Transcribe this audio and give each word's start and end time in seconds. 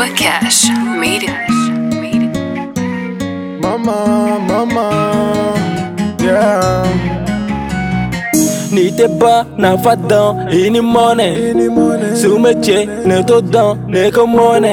Nova 0.00 0.14
Cash. 0.14 0.70
Made 0.98 1.24
it. 1.24 1.50
Mama, 3.62 4.38
mama, 4.48 4.86
yeah. 6.18 6.82
N'était 8.72 9.08
pas 9.20 9.44
na 9.58 9.76
fadon 9.76 10.46
ini 10.50 10.80
money 10.80 11.36
sumeche 12.16 12.86
ne 13.04 13.22
to 13.28 13.40
don 13.42 13.76
ne 13.88 14.10
komone 14.10 14.72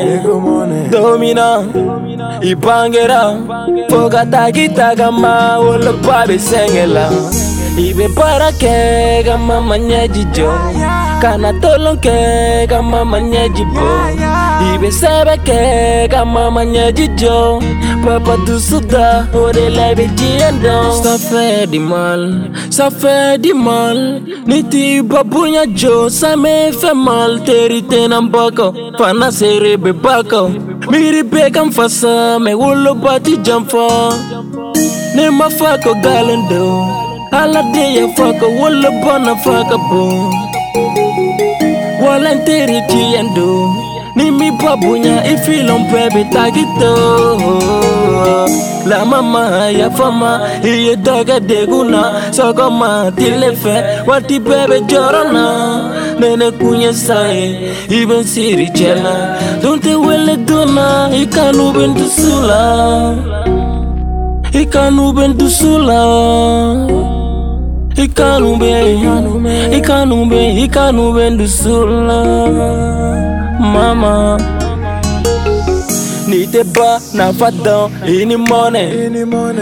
dominant 0.92 1.66
ibangera 2.42 3.24
foga 3.90 4.24
tagita 4.32 4.96
gama 4.96 5.60
wala 5.60 5.92
babe 6.06 6.38
sengela 6.40 7.10
ibe 7.76 8.08
para 8.16 8.52
ke 8.62 9.24
gama 9.26 9.60
manya 9.62 10.08
jijo 10.14 10.50
kana 11.22 11.52
tolong 11.62 12.00
ke 12.06 12.16
gama 12.70 13.04
manya 13.04 13.44
jibo 13.56 13.88
ibesabeke 14.74 16.08
kamamanya 16.12 16.92
jijo 16.92 17.62
papa 18.06 18.38
tusuda 18.46 19.28
orelabe 19.34 20.10
jiendo 20.18 20.76
safedi 21.04 21.80
mal 21.80 22.50
safedi 22.70 23.54
mal 23.54 24.22
niti 24.46 25.02
babunya 25.02 25.66
jo 25.68 26.10
samefe 26.10 26.94
mal 26.94 27.40
teritena 27.46 28.22
mbako 28.22 28.74
panaserebe 28.98 29.94
bako 29.94 30.50
miribe 30.92 31.50
kamfasa 31.50 32.40
mewolobati 32.40 33.38
jamfa 33.38 33.88
nemafako 35.16 35.94
galendo 35.94 36.86
aladeya 37.32 38.08
fako 38.08 38.46
wolobona 38.60 39.36
faka 39.36 39.78
bo 39.90 40.32
walenteri 42.06 42.82
jiyendo 42.90 43.74
Mimi 44.18 44.50
babunya 44.62 45.16
ifilom 45.34 45.84
baby 45.94 46.24
tagito 46.34 46.94
La 48.90 49.06
mama 49.06 49.46
ya 49.80 49.90
fama 49.92 50.42
iye 50.64 50.96
daga 50.96 51.40
deguna 51.40 52.34
Sogoma 52.34 53.12
tilefe 53.16 53.84
wati 54.08 54.40
baby 54.40 54.80
jorona 54.88 56.18
Nene 56.20 56.52
kunye 56.52 56.94
sae 56.94 57.60
iben 57.90 58.24
siri 58.24 58.70
chela 58.74 59.38
Donte 59.62 59.96
wele 59.96 60.38
dona 60.38 61.10
ikanu 61.24 61.72
bentu 61.72 62.06
sula 62.10 62.60
Ikanu 64.62 65.14
bentu 65.14 65.50
sula 65.50 65.98
Ikanube, 67.98 68.70
Ikanube, 68.70 69.52
Ikanube, 69.74 69.74
Ikanube, 69.74 70.62
Ikanube, 70.62 71.50
Ikanube, 71.50 73.37
mama 73.60 74.38
n'était 76.28 76.64
pas 76.64 76.98
n'a 77.14 77.32
pas 77.34 77.52
dans 77.52 77.90
une 78.08 78.38
monnaie 78.38 79.10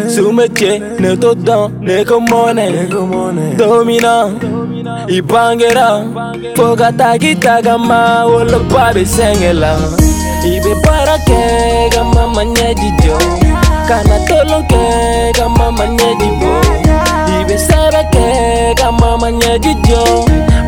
sous 0.09 0.31
mes 0.31 0.49
pieds 0.49 0.81
ne 0.99 1.15
tout 1.15 1.35
dans 1.35 1.69
ne 1.81 2.03
commone 2.03 2.59
dominant 3.57 4.31
i 5.07 5.21
bangera 5.21 6.01
poka 6.55 6.91
taki 6.91 7.35
tagama 7.37 8.25
wolo 8.25 8.59
babi 8.71 9.05
sengela 9.05 9.75
ibe 10.43 10.75
para 10.83 11.17
ke 11.27 11.89
gama 11.93 12.27
manye 12.35 12.75
dijo 12.75 13.17
kana 13.87 14.17
tolo 14.27 14.61
ke 14.67 15.39
gama 15.39 15.71
manye 15.71 16.15
dibo 16.19 16.55
ibe 17.39 17.57
sebe 17.57 18.03
ke 18.11 18.73
gama 18.75 19.17
manye 19.21 19.59
dijo 19.59 20.25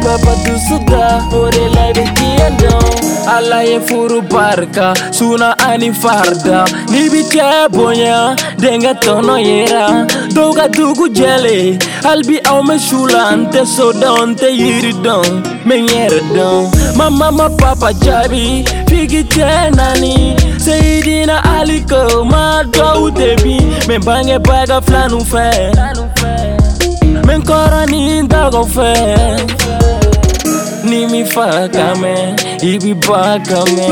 papa 0.07 0.23
baba 0.23 0.41
dusuda 0.43 1.27
Ore 1.33 1.69
lei 1.69 1.91
vecchiando 1.93 2.79
Alla 3.27 3.61
e 3.63 3.79
furu 3.81 4.21
barca 4.21 4.93
Suna 5.11 5.55
ani 5.59 5.91
farda 5.91 6.63
Libi 6.87 7.25
che 7.27 7.43
bonya 7.69 8.33
Denga 8.57 8.95
tono 8.95 9.37
yera 9.37 10.05
Doga 10.31 10.67
dugu 10.67 11.09
jele 11.09 11.77
Albi 12.03 12.39
au 12.45 12.63
me 12.63 12.79
shulante 12.79 13.65
So 13.65 13.91
don 13.91 14.35
te 14.35 14.49
yiri 14.49 14.93
don 15.03 15.43
Menyere 15.65 16.21
don 16.33 16.69
Mama 16.95 17.49
papa 17.49 17.91
jabi 17.93 18.63
Figi 18.87 19.25
che 19.27 19.69
nani 19.73 20.35
Seidina 20.57 21.43
aliko 21.43 22.23
Ma 22.23 22.63
do 22.63 23.03
utebi 23.09 23.59
Me 23.87 23.99
bange 23.99 24.39
baga 24.39 24.79
flanu 24.81 25.19
fe 25.23 25.69
Flanu 25.73 26.09
fe 26.15 26.55
Men 27.27 27.41
kora 27.43 27.83
ni 27.85 28.21
ndago 28.21 28.63
fe 28.65 28.95
nimifakame 30.89 32.15
ibibakame 32.61 33.87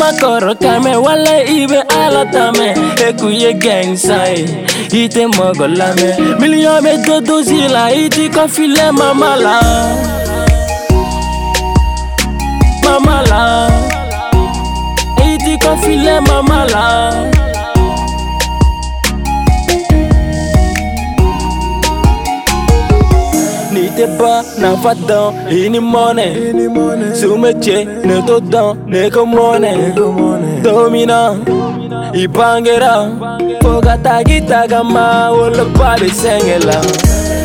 makorokame, 0.00 0.96
wale 0.96 1.44
ibe 1.62 1.80
alatame 1.82 2.68
ekuye 3.08 3.52
gengsai 3.54 4.44
ite 4.92 5.26
mogolame 5.36 6.16
million 6.40 6.82
bedodozila 6.84 7.92
iti 7.94 8.28
kofile 8.28 8.92
mamala 8.92 9.60
mamala 12.84 13.68
iti 15.32 15.58
kofile 15.66 16.20
mamala 16.20 17.51
N'était 23.96 24.08
pas, 24.16 24.40
n'a 24.58 24.70
pas 24.82 24.94
mone 24.94 25.50
ini 25.50 25.78
money. 25.78 26.32
Sous 27.14 27.36
métier, 27.36 27.86
ne 28.04 28.20
to 28.22 28.40
tota, 28.40 28.48
dans, 28.50 28.74
ne 28.86 29.10
comme 29.10 29.34
money. 29.34 29.92
Dominant, 30.62 31.36
il 32.14 32.26
bangera. 32.28 33.08
Foga 33.60 33.98
ta 33.98 34.22
gama, 34.66 35.30
ou 35.32 35.50
le 35.50 35.64
pas 35.78 35.96
de 35.96 36.08
sengela. 36.08 36.80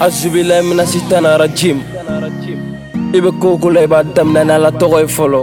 Azubilai 0.00 0.62
minasitana 0.62 1.38
rajim. 1.38 1.80
i 3.12 3.20
be 3.20 3.30
koo 3.40 3.58
ko 3.58 3.70
la 3.70 3.82
i 3.82 3.86
b'a 3.86 4.02
damina 4.02 4.44
ni 4.44 4.50
ala 4.52 4.70
tɔgɔ 4.70 4.98
ye 5.00 5.06
fɔlɔ 5.06 5.40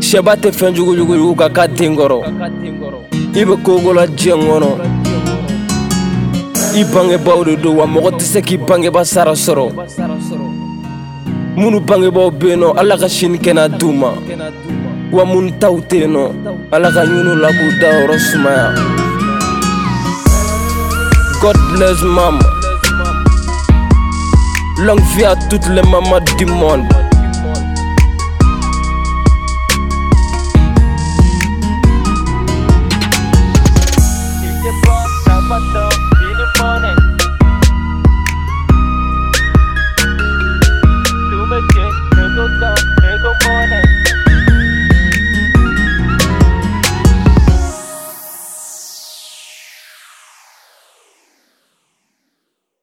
sɛba 0.00 0.36
tɛ 0.36 0.50
fɛn 0.52 0.74
jugujugujugu 0.74 1.36
ka 1.36 1.48
ka 1.48 1.66
den 1.68 1.96
kɔrɔ 1.96 2.20
i 3.36 3.44
be 3.44 3.56
koo 3.62 3.80
ko 3.80 3.92
la 3.92 4.06
jiɲɛ 4.06 4.36
kɔnɔ 4.36 4.70
i 6.76 6.84
bangebaw 6.84 7.44
de 7.44 7.56
don 7.56 7.76
wa 7.76 7.86
mɔgɔ 7.86 8.10
tɛ 8.18 8.20
se 8.22 8.40
k'i 8.42 8.56
bangeba 8.58 9.04
sara 9.04 9.32
sɔrɔ 9.32 9.72
minnu 11.56 11.80
bangebaw 11.80 12.30
be 12.38 12.48
nɔ 12.56 12.76
ala 12.78 12.96
ka 12.98 13.06
sini 13.08 13.38
kɛna 13.38 13.68
d'u 13.78 13.92
ma 13.92 14.12
wa 15.12 15.24
minnu 15.24 15.52
taw 15.58 15.76
tɛ 15.80 16.06
nɔ 16.06 16.32
ala 16.72 16.92
ka 16.92 17.00
ɲiniw 17.04 17.36
la 17.40 17.48
k'u 17.48 17.80
dayɔrɔ 17.80 18.18
sumaya 18.18 18.74
god 21.40 21.56
bless 21.74 22.02
mama 22.02 22.40
Longue 24.80 25.02
vie 25.14 25.24
à 25.26 25.36
toutes 25.36 25.68
les 25.68 25.82
mamans 25.82 26.20
du 26.38 26.46
monde. 26.46 26.88